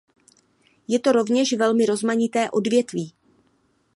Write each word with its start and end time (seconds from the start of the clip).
Je 0.87 0.99
to 0.99 1.11
rovněž 1.11 1.53
velmi 1.53 1.85
rozmanité 1.85 2.51
odvětví. 2.51 3.13